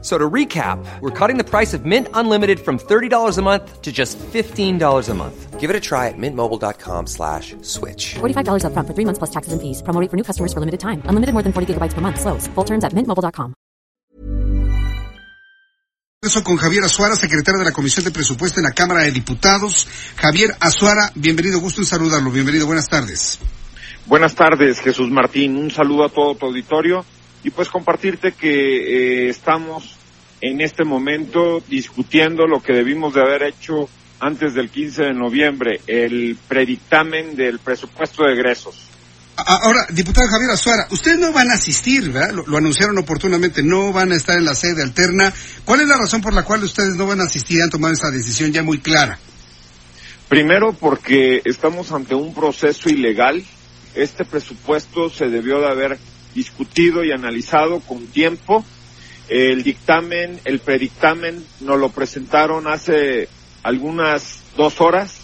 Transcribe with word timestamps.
So 0.00 0.16
to 0.16 0.30
recap, 0.30 0.78
we're 1.00 1.10
cutting 1.10 1.38
the 1.38 1.44
price 1.44 1.74
of 1.74 1.84
Mint 1.84 2.06
Unlimited 2.14 2.60
from 2.60 2.78
$30 2.78 3.36
a 3.36 3.42
month 3.42 3.82
to 3.82 3.90
just 3.90 4.16
$15 4.18 5.08
a 5.08 5.14
month. 5.14 5.58
Give 5.58 5.70
it 5.70 5.74
a 5.74 5.80
try 5.80 6.06
at 6.06 6.14
mintmobile.com 6.16 7.08
slash 7.08 7.56
switch. 7.62 8.14
$45 8.20 8.62
upfront 8.62 8.86
for 8.86 8.94
three 8.94 9.04
months 9.04 9.18
plus 9.18 9.30
taxes 9.30 9.52
and 9.52 9.60
fees. 9.60 9.82
Promo 9.82 10.00
rate 10.00 10.08
for 10.08 10.16
new 10.16 10.22
customers 10.22 10.52
for 10.52 10.60
limited 10.60 10.78
time. 10.78 11.02
Unlimited 11.10 11.34
more 11.34 11.42
than 11.42 11.52
40 11.52 11.74
gigabytes 11.74 11.94
per 11.94 12.00
month. 12.00 12.20
Slows. 12.20 12.46
Full 12.54 12.64
terms 12.64 12.84
at 12.84 12.94
mintmobile.com. 12.94 13.54
Eso 16.20 16.42
con 16.42 16.56
Javier 16.56 16.84
Azuara, 16.84 17.14
secretario 17.14 17.60
de 17.60 17.64
la 17.64 17.72
Comisión 17.72 18.04
de 18.04 18.10
Presupuesto 18.10 18.60
en 18.60 18.64
la 18.64 18.72
Cámara 18.72 19.02
de 19.02 19.12
Diputados. 19.12 19.88
Javier 20.16 20.50
Azuara, 20.60 21.12
bienvenido, 21.14 21.60
gusto 21.60 21.80
en 21.80 21.86
saludarlo. 21.86 22.30
Bienvenido, 22.30 22.66
buenas 22.66 22.88
tardes. 22.88 23.38
Buenas 24.06 24.34
tardes, 24.34 24.80
Jesús 24.80 25.10
Martín. 25.10 25.56
Un 25.56 25.70
saludo 25.70 26.04
a 26.04 26.08
todo 26.08 26.34
tu 26.34 26.46
auditorio 26.46 27.04
y 27.44 27.50
pues 27.50 27.68
compartirte 27.68 28.32
que 28.32 29.26
eh, 29.26 29.28
estamos 29.28 29.96
en 30.40 30.60
este 30.60 30.84
momento 30.84 31.62
discutiendo 31.68 32.46
lo 32.46 32.62
que 32.62 32.72
debimos 32.72 33.14
de 33.14 33.20
haber 33.20 33.42
hecho 33.42 33.88
antes 34.20 34.54
del 34.54 34.70
15 34.70 35.02
de 35.04 35.14
noviembre, 35.14 35.80
el 35.86 36.36
predictamen 36.48 37.36
del 37.36 37.60
presupuesto 37.60 38.24
de 38.24 38.34
egresos. 38.34 38.84
Ahora, 39.36 39.86
diputado 39.90 40.26
Javier 40.26 40.50
Azuara, 40.50 40.88
ustedes 40.90 41.18
no 41.18 41.32
van 41.32 41.50
a 41.52 41.54
asistir, 41.54 42.10
¿verdad? 42.10 42.32
Lo, 42.32 42.44
lo, 42.44 42.56
anunciaron 42.56 42.98
oportunamente, 42.98 43.62
no 43.62 43.92
van 43.92 44.10
a 44.10 44.16
estar 44.16 44.36
en 44.36 44.44
la 44.44 44.54
sede 44.54 44.82
alterna. 44.82 45.32
¿Cuál 45.64 45.82
es 45.82 45.86
la 45.86 45.96
razón 45.96 46.20
por 46.20 46.32
la 46.32 46.42
cual 46.42 46.64
ustedes 46.64 46.96
no 46.96 47.06
van 47.06 47.20
a 47.20 47.24
asistir 47.24 47.58
y 47.58 47.60
han 47.60 47.70
tomado 47.70 47.94
esa 47.94 48.10
decisión 48.10 48.52
ya 48.52 48.64
muy 48.64 48.80
clara? 48.80 49.16
Primero, 50.28 50.72
porque 50.72 51.40
estamos 51.44 51.92
ante 51.92 52.16
un 52.16 52.34
proceso 52.34 52.90
ilegal. 52.90 53.44
Este 53.94 54.24
presupuesto 54.24 55.08
se 55.08 55.28
debió 55.28 55.60
de 55.60 55.68
haber 55.68 55.98
discutido 56.38 57.04
y 57.04 57.10
analizado 57.10 57.80
con 57.80 58.06
tiempo. 58.06 58.64
El 59.28 59.62
dictamen, 59.62 60.40
el 60.44 60.60
predictamen, 60.60 61.44
nos 61.60 61.78
lo 61.78 61.90
presentaron 61.90 62.66
hace 62.68 63.28
algunas 63.62 64.40
dos 64.56 64.80
horas 64.80 65.20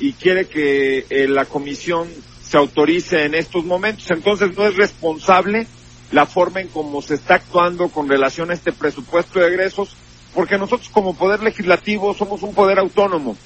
y 0.00 0.12
quiere 0.12 0.46
que 0.48 1.06
eh, 1.08 1.28
la 1.28 1.44
comisión 1.46 2.08
se 2.42 2.58
autorice 2.58 3.24
en 3.24 3.34
estos 3.34 3.64
momentos. 3.64 4.10
Entonces 4.10 4.56
no 4.56 4.66
es 4.66 4.76
responsable 4.76 5.66
la 6.10 6.26
forma 6.26 6.60
en 6.60 6.68
cómo 6.68 7.00
se 7.00 7.14
está 7.14 7.36
actuando 7.36 7.88
con 7.88 8.08
relación 8.08 8.50
a 8.50 8.54
este 8.54 8.72
presupuesto 8.72 9.38
de 9.38 9.48
egresos, 9.48 9.96
porque 10.34 10.58
nosotros 10.58 10.88
como 10.90 11.16
poder 11.16 11.42
legislativo 11.42 12.12
somos 12.12 12.42
un 12.42 12.54
poder 12.54 12.78
autónomo. 12.78 13.36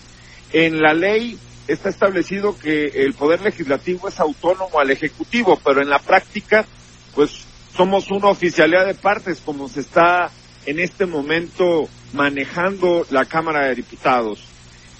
En 0.52 0.80
la 0.80 0.94
ley 0.94 1.38
está 1.68 1.88
establecido 1.88 2.58
que 2.58 2.86
el 3.04 3.14
poder 3.14 3.42
legislativo 3.42 4.08
es 4.08 4.18
autónomo 4.18 4.80
al 4.80 4.90
ejecutivo, 4.90 5.58
pero 5.64 5.80
en 5.80 5.88
la 5.88 6.00
práctica, 6.00 6.66
pues 7.14 7.44
somos 7.76 8.10
una 8.10 8.28
oficialidad 8.28 8.86
de 8.86 8.94
partes, 8.94 9.40
como 9.44 9.68
se 9.68 9.80
está 9.80 10.30
en 10.66 10.78
este 10.78 11.06
momento 11.06 11.88
manejando 12.12 13.06
la 13.10 13.24
Cámara 13.24 13.66
de 13.66 13.76
Diputados. 13.76 14.44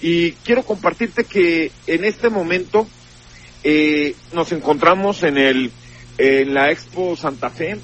Y 0.01 0.31
quiero 0.43 0.63
compartirte 0.63 1.25
que 1.25 1.71
en 1.85 2.05
este 2.05 2.29
momento 2.29 2.87
eh, 3.63 4.15
nos 4.33 4.51
encontramos 4.51 5.23
en 5.23 5.37
el 5.37 5.71
en 6.17 6.53
la 6.53 6.71
Expo 6.71 7.15
Santa 7.15 7.49
Fe, 7.49 7.77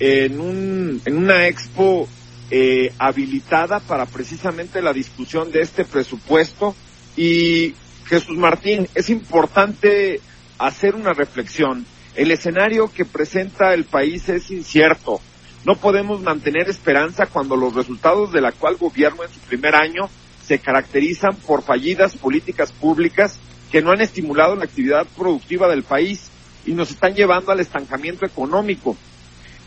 en 0.00 0.40
un 0.40 1.02
en 1.04 1.16
una 1.16 1.46
expo 1.46 2.08
eh, 2.50 2.92
habilitada 2.98 3.80
para 3.80 4.06
precisamente 4.06 4.80
la 4.80 4.92
discusión 4.92 5.50
de 5.50 5.62
este 5.62 5.84
presupuesto 5.84 6.74
y 7.16 7.74
Jesús 8.06 8.36
Martín 8.36 8.88
es 8.94 9.10
importante 9.10 10.20
hacer 10.58 10.94
una 10.94 11.12
reflexión. 11.12 11.84
El 12.16 12.30
escenario 12.30 12.90
que 12.90 13.04
presenta 13.04 13.74
el 13.74 13.84
país 13.84 14.30
es 14.30 14.50
incierto. 14.50 15.20
No 15.66 15.76
podemos 15.76 16.22
mantener 16.22 16.66
esperanza 16.70 17.26
cuando 17.26 17.56
los 17.56 17.74
resultados 17.74 18.32
del 18.32 18.46
actual 18.46 18.76
gobierno 18.76 19.22
en 19.22 19.30
su 19.30 19.38
primer 19.40 19.74
año 19.74 20.08
se 20.42 20.58
caracterizan 20.58 21.36
por 21.36 21.62
fallidas 21.62 22.16
políticas 22.16 22.72
públicas 22.72 23.38
que 23.70 23.82
no 23.82 23.90
han 23.90 24.00
estimulado 24.00 24.56
la 24.56 24.64
actividad 24.64 25.06
productiva 25.14 25.68
del 25.68 25.82
país 25.82 26.30
y 26.64 26.72
nos 26.72 26.90
están 26.90 27.14
llevando 27.14 27.52
al 27.52 27.60
estancamiento 27.60 28.24
económico. 28.24 28.96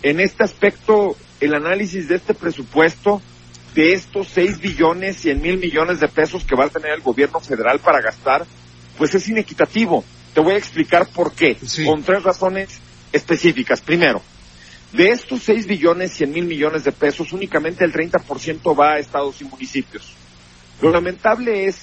En 0.02 0.20
este 0.20 0.44
aspecto, 0.44 1.16
el 1.40 1.54
análisis 1.54 2.08
de 2.08 2.16
este 2.16 2.34
presupuesto, 2.34 3.22
de 3.76 3.94
estos 3.94 4.28
6 4.30 4.60
billones 4.60 5.18
100 5.18 5.40
mil 5.40 5.58
millones 5.60 6.00
de 6.00 6.08
pesos 6.08 6.44
que 6.46 6.56
va 6.56 6.66
a 6.66 6.70
tener 6.70 6.94
el 6.94 7.02
gobierno 7.02 7.40
federal 7.42 7.78
para 7.78 8.02
gastar, 8.02 8.48
pues 8.98 9.14
es 9.14 9.30
inequitativo. 9.30 10.04
Te 10.34 10.42
voy 10.42 10.54
a 10.54 10.58
explicar 10.58 11.08
por 11.08 11.34
qué, 11.34 11.58
sí. 11.66 11.86
con 11.86 12.04
tres 12.04 12.24
razones 12.24 12.70
específicas. 13.12 13.82
Primero, 13.82 14.22
de 14.92 15.10
estos 15.10 15.44
6 15.44 15.68
billones 15.68 16.14
100 16.14 16.32
mil 16.32 16.46
millones 16.46 16.84
de 16.84 16.92
pesos, 16.92 17.32
únicamente 17.34 17.84
el 17.86 17.94
30% 17.94 18.78
va 18.78 18.94
a 18.94 19.00
estados 19.00 19.42
y 19.42 19.46
municipios. 19.46 20.14
Lo 20.82 20.92
lamentable 20.92 21.66
es 21.66 21.78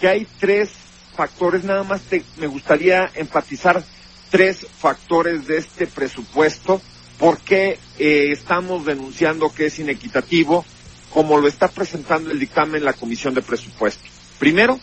que 0.00 0.08
hay 0.08 0.26
tres 0.38 0.70
factores, 1.16 1.64
nada 1.64 1.82
más 1.82 2.02
te, 2.02 2.22
me 2.38 2.46
gustaría 2.46 3.10
enfatizar 3.14 3.82
tres 4.30 4.66
factores 4.78 5.46
de 5.46 5.58
este 5.58 5.86
presupuesto, 5.86 6.80
porque 7.18 7.78
eh, 7.98 8.28
estamos 8.30 8.86
denunciando 8.86 9.52
que 9.52 9.66
es 9.66 9.78
inequitativo, 9.78 10.64
como 11.10 11.38
lo 11.38 11.48
está 11.48 11.68
presentando 11.68 12.30
el 12.30 12.38
dictamen 12.38 12.84
la 12.84 12.92
Comisión 12.92 13.34
de 13.34 13.42
Presupuesto. 13.42 14.08
Primero, 14.38 14.78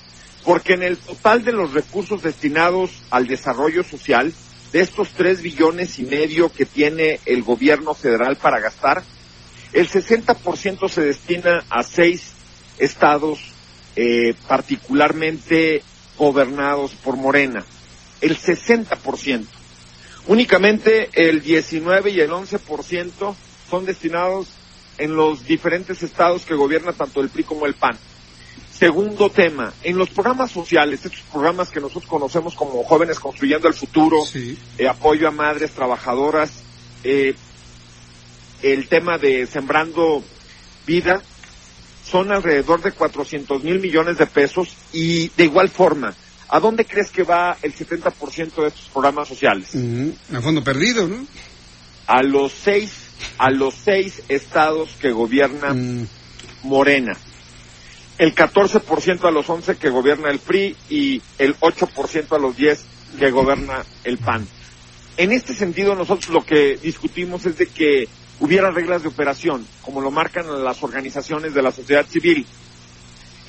porque 0.48 0.76
en 0.76 0.84
el 0.84 0.96
total 0.98 1.44
de 1.44 1.52
los 1.52 1.74
recursos 1.74 2.24
destinados 2.24 3.04
al 3.10 3.28
desarrollo 3.28 3.84
social, 3.84 4.34
de 4.72 4.80
estos 4.80 5.10
tres 5.10 5.42
billones 5.42 6.00
y 6.00 6.04
medio 6.04 6.50
que 6.54 6.66
tiene 6.66 7.20
el 7.26 7.44
gobierno 7.44 7.94
federal 7.94 8.38
para 8.38 8.62
gastar, 8.62 9.04
el 9.74 9.90
60% 9.90 10.88
se 10.88 11.02
destina 11.02 11.66
a 11.70 11.84
seis 11.84 12.32
estados 12.78 13.52
eh, 13.98 14.36
particularmente 14.48 15.84
gobernados 16.18 16.94
por 16.94 17.18
Morena. 17.18 17.66
El 18.22 18.38
60%. 18.38 19.46
Únicamente 20.28 21.10
el 21.12 21.42
19 21.42 22.12
y 22.12 22.22
el 22.22 22.32
11% 22.32 23.36
son 23.70 23.86
destinados 23.86 24.48
en 24.98 25.14
los 25.14 25.46
diferentes 25.46 26.02
estados 26.04 26.46
que 26.46 26.56
gobierna 26.56 26.94
tanto 26.94 27.20
el 27.20 27.28
PRI 27.28 27.44
como 27.44 27.66
el 27.66 27.74
PAN. 27.74 27.98
Segundo 28.78 29.32
tema, 29.32 29.74
en 29.82 29.98
los 29.98 30.10
programas 30.10 30.52
sociales, 30.52 31.04
estos 31.04 31.22
programas 31.32 31.70
que 31.70 31.80
nosotros 31.80 32.06
conocemos 32.06 32.54
como 32.54 32.84
Jóvenes 32.84 33.20
Construyendo 33.20 33.68
el 33.68 33.74
Futuro, 33.74 34.24
sí. 34.24 34.56
eh, 34.78 34.88
apoyo 34.88 35.28
a 35.28 35.32
madres 35.32 35.72
trabajadoras, 35.72 36.52
eh, 37.04 37.34
el 38.62 38.88
tema 38.88 39.18
de 39.18 39.48
Sembrando 39.48 40.24
Vida, 40.86 41.24
son 42.06 42.32
alrededor 42.32 42.84
de 42.84 42.92
400 42.92 43.64
mil 43.64 43.80
millones 43.80 44.20
de 44.20 44.28
pesos 44.28 44.70
y 44.94 45.30
de 45.30 45.46
igual 45.46 45.70
forma, 45.70 46.14
¿a 46.48 46.60
dónde 46.60 46.86
crees 46.86 47.10
que 47.10 47.24
va 47.24 47.58
el 47.64 47.74
70% 47.74 48.62
de 48.62 48.68
estos 48.68 48.90
programas 48.94 49.28
sociales? 49.28 49.70
Uh 49.74 49.80
-huh. 49.80 50.38
A 50.38 50.42
fondo 50.42 50.64
perdido, 50.64 51.08
¿no? 51.08 51.26
A 52.06 52.22
los 52.22 52.54
seis, 52.54 52.92
a 53.40 53.50
los 53.50 53.74
seis 53.74 54.22
estados 54.30 54.92
que 55.02 55.12
gobierna 55.12 55.74
mm. 55.74 56.08
Morena. 56.64 57.18
El 58.18 58.34
14% 58.34 59.26
a 59.26 59.32
los 59.32 59.50
11 59.50 59.78
que 59.78 59.90
gobierna 59.90 60.32
el 60.32 60.40
PRI 60.40 60.76
y 60.90 61.22
el 61.38 61.56
8% 61.60 62.36
a 62.36 62.40
los 62.40 62.58
10 62.58 62.84
que 63.20 63.32
gobierna 63.32 63.84
el 64.04 64.18
PAN. 64.18 64.48
En 65.18 65.32
este 65.32 65.54
sentido, 65.54 65.96
nosotros 65.96 66.30
lo 66.30 66.46
que 66.46 66.78
discutimos 66.78 67.46
es 67.46 67.58
de 67.58 67.68
que 67.68 68.08
hubiera 68.40 68.72
reglas 68.72 69.04
de 69.04 69.10
operación, 69.10 69.68
como 69.82 70.02
lo 70.02 70.12
marcan 70.12 70.64
las 70.64 70.84
organizaciones 70.84 71.54
de 71.54 71.62
la 71.62 71.72
sociedad 71.72 72.06
civil. 72.06 72.46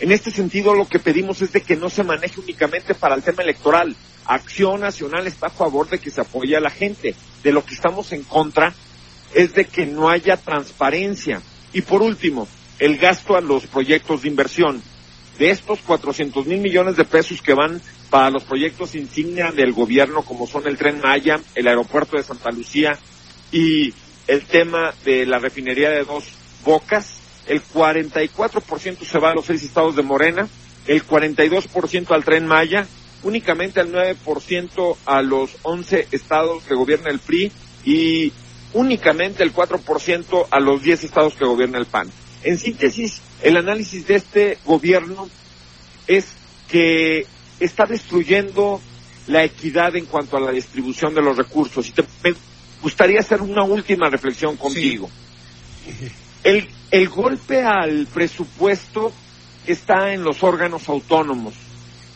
En 0.01 0.13
este 0.13 0.31
sentido, 0.31 0.75
lo 0.75 0.87
que 0.87 0.99
pedimos 0.99 1.43
es 1.43 1.53
de 1.53 1.63
que 1.63 1.77
no 1.77 1.91
se 1.91 2.05
maneje 2.05 2.41
únicamente 2.41 2.95
para 2.95 3.15
el 3.15 3.23
tema 3.23 3.43
electoral. 3.43 3.97
Acción 4.27 4.81
Nacional 4.81 5.27
está 5.27 5.49
a 5.49 5.51
favor 5.51 5.89
de 5.89 5.99
que 5.99 6.11
se 6.11 6.21
apoye 6.21 6.57
a 6.57 6.61
la 6.61 6.71
gente. 6.71 7.15
De 7.43 7.53
lo 7.53 7.65
que 7.65 7.75
estamos 7.75 8.13
en 8.13 8.23
contra 8.23 8.75
es 9.35 9.55
de 9.55 9.65
que 9.65 9.87
no 9.87 10.09
haya 10.09 10.37
transparencia. 10.37 11.43
Y 11.73 11.83
por 11.83 12.03
último, 12.03 12.49
el 12.79 12.99
gasto 12.99 13.37
a 13.37 13.41
los 13.41 13.67
proyectos 13.67 14.23
de 14.23 14.29
inversión. 14.29 14.83
De 15.39 15.51
estos 15.51 15.81
400 15.81 16.47
mil 16.47 16.61
millones 16.61 16.97
de 16.97 17.05
pesos 17.05 17.43
que 17.43 17.55
van 17.55 17.81
para 18.11 18.31
los 18.31 18.43
proyectos 18.45 18.95
insignia 18.95 19.53
del 19.53 19.73
gobierno, 19.73 20.23
como 20.23 20.47
son 20.47 20.67
el 20.67 20.77
Tren 20.77 21.01
Maya, 21.01 21.41
el 21.55 21.69
aeropuerto 21.69 22.17
de 22.17 22.25
Santa 22.25 22.51
Lucía 22.51 22.99
y 23.53 23.95
el 24.27 24.45
tema 24.47 24.93
de 25.05 25.27
la 25.27 25.39
refinería 25.39 25.91
de 25.91 26.05
dos 26.05 26.25
bocas, 26.65 27.21
el 27.47 27.63
44% 27.63 29.05
se 29.05 29.19
va 29.19 29.31
a 29.31 29.35
los 29.35 29.47
seis 29.47 29.63
estados 29.63 29.97
de 29.97 30.03
Morena, 30.03 30.49
el 30.87 31.07
42% 31.07 32.11
al 32.11 32.25
Tren 32.25 32.47
Maya, 32.47 32.87
únicamente 33.23 33.81
el 33.81 33.93
9% 33.93 34.97
a 35.07 35.23
los 35.23 35.57
11 35.63 36.09
estados 36.13 36.65
que 36.65 36.75
gobierna 36.75 37.11
el 37.11 37.21
PRI 37.21 37.53
y 37.85 38.33
únicamente 38.73 39.43
el 39.43 39.55
4% 39.55 40.47
a 40.51 40.61
los 40.61 40.83
10 40.83 41.05
estados 41.05 41.35
que 41.35 41.45
gobierna 41.45 41.79
el 41.79 41.87
PAN. 41.87 42.11
En 42.43 42.59
síntesis, 42.59 43.21
el 43.43 43.57
análisis 43.57 44.07
de 44.07 44.15
este 44.17 44.59
gobierno 44.65 45.29
es 46.07 46.27
que 46.69 47.27
está 47.61 47.85
destruyendo 47.85 48.81
la 49.27 49.45
equidad 49.45 49.97
en 49.97 50.07
cuanto 50.07 50.37
a 50.37 50.41
la 50.41 50.53
distribución 50.53 51.15
de 51.15 51.23
los 51.23 51.37
recursos. 51.37 51.87
Y 51.89 51.93
te, 51.93 52.05
me 52.23 52.35
gustaría 52.83 53.21
hacer 53.21 53.43
una 53.43 53.65
última 53.65 54.09
reflexión 54.09 54.57
contigo. 54.57 55.11
El, 56.45 56.69
el 56.93 57.09
golpe 57.09 57.63
al 57.65 58.07
presupuesto 58.07 59.13
está 59.67 60.15
en 60.15 60.23
los 60.23 60.43
órganos 60.43 60.89
autónomos. 60.89 61.55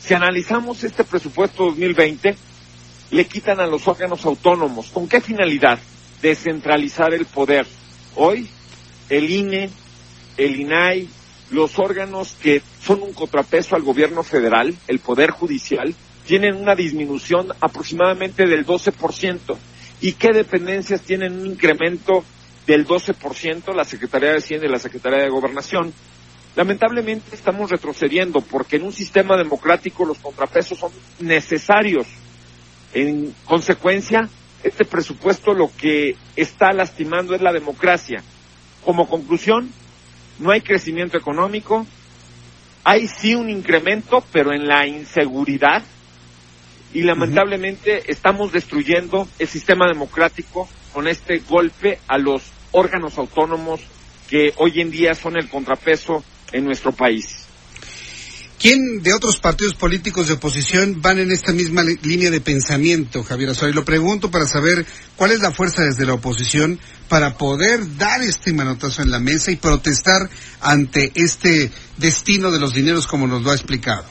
Si 0.01 0.15
analizamos 0.15 0.85
este 0.85 1.05
presupuesto 1.05 1.65
2020, 1.65 2.37
le 3.11 3.27
quitan 3.27 3.61
a 3.61 3.67
los 3.67 3.87
órganos 3.87 4.25
autónomos. 4.25 4.89
¿Con 4.89 5.09
qué 5.09 5.21
finalidad? 5.21 5.79
Descentralizar 6.23 7.13
el 7.13 7.27
poder. 7.27 7.67
Hoy, 8.15 8.49
el 9.11 9.29
INE, 9.29 9.71
el 10.37 10.61
INAI, 10.61 11.09
los 11.51 11.79
órganos 11.79 12.37
que 12.41 12.63
son 12.83 13.03
un 13.03 13.13
contrapeso 13.13 13.77
al 13.77 13.83
gobierno 13.83 14.23
federal, 14.23 14.75
el 14.89 14.99
Poder 14.99 15.31
Judicial, 15.31 15.95
tienen 16.27 16.57
una 16.57 16.75
disminución 16.75 17.49
aproximadamente 17.61 18.47
del 18.47 18.65
12%. 18.65 19.57
¿Y 20.01 20.15
qué 20.15 20.33
dependencias 20.33 21.03
tienen 21.03 21.41
un 21.41 21.47
incremento 21.47 22.25
del 22.67 22.87
12%? 22.87 23.75
La 23.75 23.85
Secretaría 23.85 24.31
de 24.31 24.39
Hacienda 24.39 24.67
y 24.67 24.71
la 24.71 24.79
Secretaría 24.79 25.21
de 25.21 25.29
Gobernación. 25.29 25.93
Lamentablemente 26.55 27.35
estamos 27.35 27.71
retrocediendo 27.71 28.41
porque 28.41 28.77
en 28.77 28.83
un 28.83 28.93
sistema 28.93 29.37
democrático 29.37 30.05
los 30.05 30.19
contrapesos 30.19 30.79
son 30.79 30.93
necesarios. 31.21 32.07
En 32.93 33.35
consecuencia, 33.45 34.29
este 34.63 34.85
presupuesto 34.85 35.55
lo 35.55 35.71
que 35.77 36.17
está 36.37 36.73
lastimando 36.73 37.35
es 37.35 37.41
la 37.41 37.53
democracia. 37.53 38.23
Como 38.85 39.09
conclusión, 39.09 39.71
no 40.39 40.51
hay 40.51 40.61
crecimiento 40.61 41.17
económico, 41.17 41.87
hay 42.85 43.07
sí 43.07 43.35
un 43.35 43.49
incremento, 43.49 44.25
pero 44.33 44.53
en 44.53 44.67
la 44.67 44.87
inseguridad, 44.87 45.83
y 46.95 47.03
lamentablemente 47.03 48.11
estamos 48.11 48.53
destruyendo 48.53 49.27
el 49.39 49.49
sistema 49.49 49.87
democrático 49.87 50.69
con 50.93 51.09
este 51.09 51.39
golpe 51.39 51.99
a 52.07 52.19
los 52.19 52.43
órganos 52.73 53.17
autónomos 53.19 53.81
que 54.29 54.53
hoy 54.57 54.81
en 54.81 54.91
día 54.91 55.15
son 55.15 55.37
el 55.37 55.49
contrapeso 55.49 56.23
en 56.53 56.65
nuestro 56.65 56.93
país. 56.93 57.42
¿Quién 58.63 59.03
de 59.03 59.13
otros 59.13 59.41
partidos 59.41 59.75
políticos 59.75 60.29
de 60.29 60.35
oposición 60.35 61.03
van 61.03 61.19
en 61.19 61.33
esta 61.33 61.51
misma 61.51 61.83
línea 61.83 62.31
de 62.31 62.41
pensamiento, 62.41 63.25
Javier 63.25 63.51
Azuara? 63.51 63.73
Y 63.73 63.75
lo 63.75 63.85
pregunto 63.85 64.31
para 64.31 64.47
saber 64.47 64.87
cuál 65.17 65.33
es 65.33 65.41
la 65.41 65.51
fuerza 65.51 65.83
desde 65.83 66.07
la 66.07 66.15
oposición 66.15 66.79
para 67.09 67.37
poder 67.37 67.97
dar 67.99 68.23
este 68.23 68.53
manotazo 68.53 69.03
en 69.03 69.11
la 69.11 69.19
mesa 69.19 69.51
y 69.51 69.57
protestar 69.57 70.31
ante 70.61 71.11
este 71.17 71.73
destino 71.97 72.53
de 72.53 72.61
los 72.61 72.73
dineros 72.73 73.09
como 73.09 73.27
nos 73.27 73.43
lo 73.43 73.51
ha 73.51 73.55
explicado. 73.55 74.05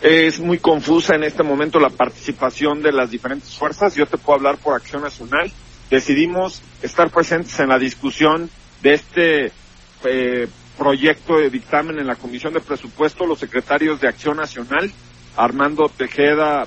Es 0.00 0.38
muy 0.38 0.58
confusa 0.58 1.16
en 1.16 1.24
este 1.24 1.42
momento 1.42 1.80
la 1.80 1.90
participación 1.90 2.82
de 2.82 2.92
las 2.92 3.10
diferentes 3.10 3.56
fuerzas. 3.56 3.96
Yo 3.96 4.06
te 4.06 4.16
puedo 4.16 4.38
hablar 4.38 4.58
por 4.58 4.76
Acción 4.76 5.02
Nacional. 5.02 5.52
Decidimos 5.90 6.62
estar 6.82 7.10
presentes 7.10 7.58
en 7.58 7.70
la 7.70 7.80
discusión 7.80 8.48
de 8.80 8.94
este 8.94 9.52
eh, 10.04 10.46
proyecto 10.80 11.36
de 11.36 11.50
dictamen 11.50 11.98
en 11.98 12.06
la 12.06 12.16
Comisión 12.16 12.54
de 12.54 12.60
Presupuesto 12.60 13.26
los 13.26 13.38
secretarios 13.38 14.00
de 14.00 14.08
Acción 14.08 14.38
Nacional, 14.38 14.90
Armando 15.36 15.90
Tejeda, 15.90 16.66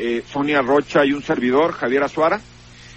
eh, 0.00 0.24
Sonia 0.28 0.62
Rocha 0.62 1.04
y 1.04 1.12
un 1.12 1.22
servidor, 1.22 1.72
Javier 1.72 2.02
Azuara, 2.02 2.40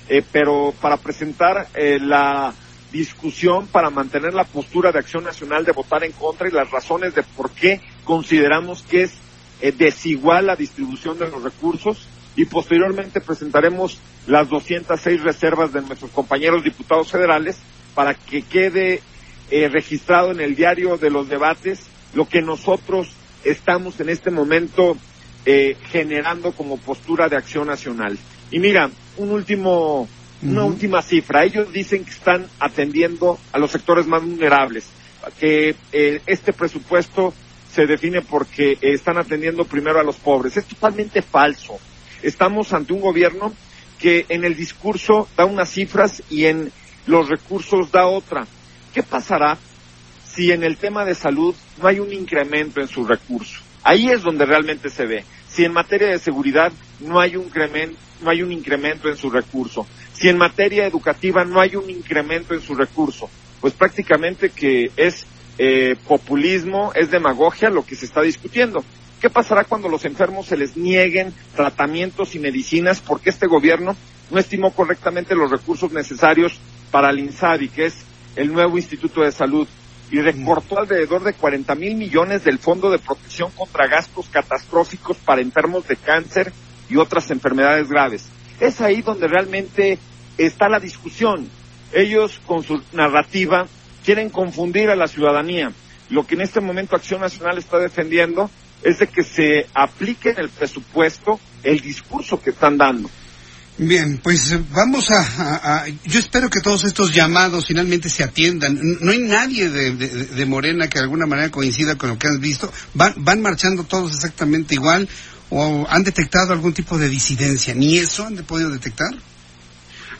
eh, 0.09 0.23
pero 0.31 0.73
para 0.81 0.97
presentar 0.97 1.67
eh, 1.75 1.99
la 2.01 2.51
discusión 2.91 3.67
para 3.67 3.91
mantener 3.91 4.33
la 4.33 4.43
postura 4.43 4.91
de 4.91 4.97
Acción 4.97 5.23
Nacional 5.23 5.65
de 5.65 5.71
votar 5.71 6.03
en 6.03 6.13
contra 6.13 6.47
y 6.47 6.51
las 6.51 6.71
razones 6.71 7.13
de 7.13 7.21
por 7.21 7.51
qué 7.51 7.79
consideramos 8.03 8.81
que 8.81 9.03
es 9.03 9.13
desigual 9.77 10.47
la 10.47 10.55
distribución 10.55 11.19
de 11.19 11.29
los 11.29 11.43
recursos. 11.43 12.07
Y 12.35 12.45
posteriormente 12.45 13.21
presentaremos 13.21 13.99
las 14.25 14.49
206 14.49 15.21
reservas 15.21 15.71
de 15.71 15.81
nuestros 15.83 16.09
compañeros 16.09 16.63
diputados 16.63 17.11
federales 17.11 17.57
para 17.93 18.15
que 18.15 18.41
quede 18.41 19.01
eh, 19.51 19.69
registrado 19.69 20.31
en 20.31 20.39
el 20.39 20.55
diario 20.55 20.97
de 20.97 21.09
los 21.09 21.29
debates 21.29 21.81
lo 22.13 22.27
que 22.27 22.41
nosotros 22.41 23.09
estamos 23.43 23.99
en 23.99 24.09
este 24.09 24.31
momento 24.31 24.97
eh, 25.45 25.77
generando 25.91 26.51
como 26.53 26.77
postura 26.77 27.29
de 27.29 27.35
acción 27.35 27.67
nacional. 27.67 28.17
Y 28.51 28.59
mira, 28.59 28.89
un 29.17 29.31
último, 29.31 30.07
una 30.41 30.63
última 30.63 31.01
cifra. 31.01 31.43
Ellos 31.43 31.71
dicen 31.71 32.03
que 32.03 32.11
están 32.11 32.47
atendiendo 32.59 33.37
a 33.51 33.59
los 33.59 33.71
sectores 33.71 34.07
más 34.07 34.23
vulnerables, 34.23 34.85
que 35.39 35.75
eh, 35.91 36.21
este 36.25 36.53
presupuesto 36.53 37.33
se 37.71 37.85
define 37.85 38.21
porque 38.21 38.77
están 38.81 39.17
atendiendo 39.17 39.65
primero 39.65 39.99
a 39.99 40.03
los 40.03 40.15
pobres. 40.15 40.57
Es 40.57 40.65
totalmente 40.65 41.21
falso. 41.21 41.77
Estamos 42.23 42.73
ante 42.73 42.93
un 42.93 43.01
gobierno 43.01 43.53
que 43.99 44.25
en 44.29 44.45
el 44.45 44.55
discurso 44.55 45.27
da 45.35 45.45
unas 45.45 45.69
cifras 45.69 46.23
y 46.29 46.45
en 46.45 46.71
los 47.05 47.29
recursos 47.29 47.91
da 47.91 48.07
otra. 48.07 48.47
¿Qué 48.95 49.03
pasará 49.03 49.57
si 50.25 50.53
en 50.53 50.63
el 50.63 50.77
tema 50.77 51.03
de 51.03 51.15
salud 51.15 51.53
no 51.81 51.87
hay 51.89 51.99
un 51.99 52.13
incremento 52.13 52.79
en 52.79 52.87
su 52.87 53.05
recurso? 53.05 53.59
Ahí 53.83 54.07
es 54.07 54.21
donde 54.21 54.45
realmente 54.45 54.89
se 54.89 55.05
ve. 55.05 55.25
Si 55.49 55.65
en 55.65 55.73
materia 55.73 56.07
de 56.07 56.17
seguridad 56.17 56.71
no 57.01 57.19
hay 57.19 57.35
un 57.35 57.43
incremento, 57.43 57.97
no 58.21 58.29
hay 58.29 58.41
un 58.41 58.53
incremento 58.53 59.09
en 59.09 59.17
su 59.17 59.29
recurso. 59.29 59.85
Si 60.13 60.29
en 60.29 60.37
materia 60.37 60.87
educativa 60.87 61.43
no 61.43 61.59
hay 61.59 61.75
un 61.75 61.89
incremento 61.89 62.53
en 62.53 62.61
su 62.61 62.73
recurso, 62.73 63.29
pues 63.59 63.73
prácticamente 63.73 64.51
que 64.51 64.89
es 64.95 65.25
eh, 65.57 65.97
populismo, 66.07 66.93
es 66.95 67.11
demagogia 67.11 67.69
lo 67.69 67.85
que 67.85 67.97
se 67.97 68.05
está 68.05 68.21
discutiendo. 68.21 68.81
¿Qué 69.19 69.29
pasará 69.29 69.65
cuando 69.65 69.89
los 69.89 70.05
enfermos 70.05 70.45
se 70.45 70.55
les 70.55 70.77
nieguen 70.77 71.33
tratamientos 71.53 72.33
y 72.33 72.39
medicinas 72.39 73.01
porque 73.01 73.29
este 73.29 73.47
gobierno 73.47 73.93
no 74.31 74.39
estimó 74.39 74.71
correctamente 74.71 75.35
los 75.35 75.51
recursos 75.51 75.91
necesarios 75.91 76.57
para 76.91 77.09
el 77.09 77.19
INSABI, 77.19 77.67
que 77.67 77.87
es 77.87 78.05
el 78.35 78.51
nuevo 78.51 78.77
Instituto 78.77 79.21
de 79.21 79.31
Salud 79.31 79.67
y 80.11 80.21
recortó 80.21 80.79
alrededor 80.79 81.23
de 81.23 81.33
40 81.33 81.73
mil 81.75 81.95
millones 81.95 82.43
del 82.43 82.59
Fondo 82.59 82.89
de 82.91 82.99
Protección 82.99 83.51
contra 83.51 83.87
Gastos 83.87 84.27
Catastróficos 84.29 85.17
para 85.17 85.41
enfermos 85.41 85.87
de 85.87 85.95
cáncer 85.95 86.53
y 86.89 86.97
otras 86.97 87.31
enfermedades 87.31 87.89
graves. 87.89 88.27
Es 88.59 88.81
ahí 88.81 89.01
donde 89.01 89.27
realmente 89.27 89.97
está 90.37 90.69
la 90.69 90.79
discusión. 90.79 91.49
Ellos 91.91 92.39
con 92.45 92.63
su 92.63 92.81
narrativa 92.93 93.67
quieren 94.03 94.29
confundir 94.29 94.89
a 94.89 94.95
la 94.95 95.07
ciudadanía. 95.07 95.71
Lo 96.09 96.27
que 96.27 96.35
en 96.35 96.41
este 96.41 96.61
momento 96.61 96.95
Acción 96.95 97.21
Nacional 97.21 97.57
está 97.57 97.79
defendiendo 97.79 98.49
es 98.83 98.99
de 98.99 99.07
que 99.07 99.23
se 99.23 99.67
aplique 99.73 100.29
en 100.29 100.39
el 100.39 100.49
presupuesto 100.49 101.39
el 101.63 101.79
discurso 101.79 102.39
que 102.39 102.51
están 102.51 102.77
dando. 102.77 103.09
Bien, 103.77 104.19
pues 104.23 104.57
vamos 104.71 105.09
a, 105.11 105.85
Yo 106.05 106.19
espero 106.19 106.49
que 106.49 106.61
todos 106.61 106.85
estos 106.85 107.13
llamados 107.13 107.65
finalmente 107.65 108.09
se 108.09 108.23
atiendan. 108.23 108.79
No 109.01 109.11
hay 109.11 109.19
nadie 109.19 109.69
de, 109.69 110.45
Morena 110.45 110.87
que 110.87 110.99
de 110.99 111.03
alguna 111.03 111.25
manera 111.25 111.51
coincida 111.51 111.97
con 111.97 112.09
lo 112.09 112.17
que 112.17 112.27
has 112.27 112.39
visto. 112.39 112.71
Van, 112.93 113.13
van 113.17 113.41
marchando 113.41 113.83
todos 113.83 114.13
exactamente 114.13 114.75
igual 114.75 115.09
o 115.49 115.85
han 115.89 116.03
detectado 116.03 116.53
algún 116.53 116.73
tipo 116.73 116.97
de 116.97 117.09
disidencia. 117.09 117.73
¿Ni 117.73 117.97
eso 117.97 118.25
han 118.25 118.37
podido 118.45 118.69
detectar? 118.69 119.13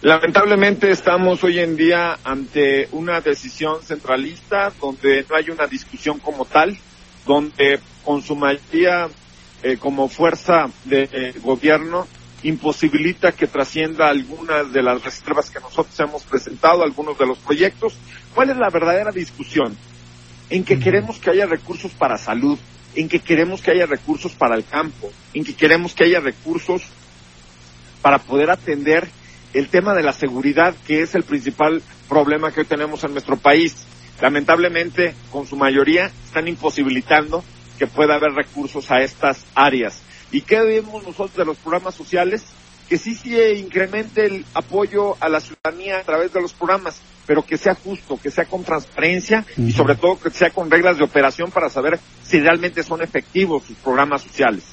Lamentablemente 0.01 0.91
estamos 0.91 1.43
hoy 1.43 1.59
en 1.59 1.77
día 1.77 2.19
ante 2.23 2.89
una 2.91 3.21
decisión 3.21 3.81
centralista 3.81 4.71
donde 4.79 5.25
no 5.29 5.35
hay 5.35 5.49
una 5.49 5.65
discusión 5.65 6.19
como 6.19 6.45
tal, 6.45 6.77
donde 7.25 7.79
con 8.03 8.21
su 8.21 8.35
mayoría 8.35 9.07
eh, 9.63 9.77
como 9.77 10.09
fuerza 10.09 10.69
de 10.83 11.09
eh, 11.11 11.33
gobierno 11.41 12.07
imposibilita 12.45 13.31
que 13.31 13.47
trascienda 13.47 14.07
algunas 14.07 14.71
de 14.71 14.83
las 14.83 15.03
reservas 15.03 15.49
que 15.49 15.59
nosotros 15.59 15.99
hemos 15.99 16.23
presentado, 16.23 16.83
algunos 16.83 17.17
de 17.17 17.25
los 17.25 17.39
proyectos. 17.39 17.95
¿Cuál 18.35 18.51
es 18.51 18.57
la 18.57 18.69
verdadera 18.69 19.11
discusión? 19.11 19.75
En 20.51 20.63
que 20.63 20.79
queremos 20.79 21.17
que 21.17 21.31
haya 21.31 21.47
recursos 21.47 21.91
para 21.93 22.19
salud, 22.19 22.59
en 22.93 23.09
que 23.09 23.19
queremos 23.19 23.61
que 23.61 23.71
haya 23.71 23.87
recursos 23.87 24.33
para 24.33 24.55
el 24.55 24.63
campo, 24.63 25.11
en 25.33 25.43
que 25.43 25.55
queremos 25.55 25.95
que 25.95 26.03
haya 26.03 26.19
recursos 26.19 26.83
para 28.03 28.19
poder 28.19 28.51
atender 28.51 29.09
el 29.53 29.67
tema 29.69 29.95
de 29.95 30.03
la 30.03 30.13
seguridad, 30.13 30.75
que 30.85 31.01
es 31.01 31.15
el 31.15 31.23
principal 31.23 31.81
problema 32.07 32.51
que 32.51 32.59
hoy 32.59 32.67
tenemos 32.67 33.03
en 33.03 33.13
nuestro 33.13 33.37
país. 33.37 33.75
Lamentablemente, 34.21 35.15
con 35.31 35.47
su 35.47 35.55
mayoría, 35.55 36.11
están 36.25 36.47
imposibilitando 36.47 37.43
que 37.79 37.87
pueda 37.87 38.15
haber 38.15 38.33
recursos 38.33 38.91
a 38.91 39.01
estas 39.01 39.43
áreas. 39.55 40.04
¿Y 40.35 40.41
qué 40.41 40.59
vemos 40.59 41.01
nosotros 41.01 41.37
de 41.37 41.45
los 41.45 41.55
programas 41.55 41.95
sociales? 41.95 42.43
Que 42.89 42.97
sí 42.97 43.15
se 43.15 43.53
incremente 43.53 44.25
el 44.25 44.45
apoyo 44.53 45.15
a 45.21 45.29
la 45.29 45.39
ciudadanía 45.39 45.99
a 45.99 46.03
través 46.03 46.33
de 46.33 46.41
los 46.41 46.51
programas, 46.51 46.99
pero 47.25 47.41
que 47.41 47.57
sea 47.57 47.73
justo, 47.73 48.19
que 48.21 48.29
sea 48.29 48.43
con 48.43 48.65
transparencia 48.65 49.45
y 49.55 49.71
sobre 49.71 49.95
todo 49.95 50.19
que 50.19 50.31
sea 50.31 50.49
con 50.49 50.69
reglas 50.69 50.97
de 50.97 51.05
operación 51.05 51.51
para 51.51 51.69
saber 51.69 52.01
si 52.27 52.41
realmente 52.41 52.83
son 52.83 53.01
efectivos 53.01 53.63
sus 53.63 53.77
programas 53.77 54.23
sociales. 54.23 54.65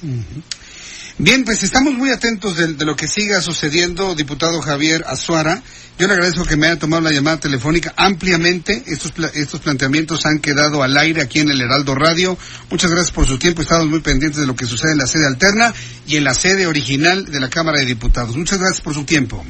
Bien, 1.17 1.45
pues 1.45 1.63
estamos 1.63 1.93
muy 1.93 2.09
atentos 2.09 2.57
de, 2.57 2.73
de, 2.73 2.85
lo 2.85 2.95
que 2.95 3.07
siga 3.07 3.41
sucediendo, 3.41 4.15
diputado 4.15 4.61
Javier 4.61 5.03
Azuara. 5.07 5.61
Yo 5.99 6.07
le 6.07 6.13
agradezco 6.13 6.43
que 6.43 6.57
me 6.57 6.65
haya 6.65 6.79
tomado 6.79 7.03
la 7.03 7.11
llamada 7.11 7.39
telefónica 7.39 7.93
ampliamente. 7.95 8.83
Estos, 8.87 9.13
estos 9.35 9.59
planteamientos 9.59 10.25
han 10.25 10.39
quedado 10.39 10.81
al 10.81 10.97
aire 10.97 11.21
aquí 11.21 11.39
en 11.39 11.51
el 11.51 11.61
Heraldo 11.61 11.93
Radio. 11.93 12.35
Muchas 12.71 12.89
gracias 12.89 13.11
por 13.11 13.27
su 13.27 13.37
tiempo. 13.37 13.61
Estamos 13.61 13.87
muy 13.87 13.99
pendientes 13.99 14.41
de 14.41 14.47
lo 14.47 14.55
que 14.55 14.65
sucede 14.65 14.93
en 14.93 14.97
la 14.97 15.07
sede 15.07 15.27
alterna 15.27 15.71
y 16.07 16.17
en 16.17 16.23
la 16.23 16.33
sede 16.33 16.65
original 16.65 17.25
de 17.25 17.39
la 17.39 17.49
Cámara 17.49 17.77
de 17.77 17.85
Diputados. 17.85 18.35
Muchas 18.35 18.57
gracias 18.57 18.81
por 18.81 18.95
su 18.95 19.03
tiempo. 19.03 19.45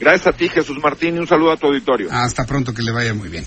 Gracias 0.00 0.34
a 0.34 0.36
ti, 0.36 0.48
Jesús 0.48 0.78
Martín, 0.82 1.16
y 1.16 1.18
un 1.18 1.26
saludo 1.26 1.52
a 1.52 1.56
tu 1.58 1.66
auditorio. 1.66 2.08
Hasta 2.10 2.46
pronto, 2.46 2.72
que 2.72 2.82
le 2.82 2.90
vaya 2.90 3.12
muy 3.12 3.28
bien. 3.28 3.46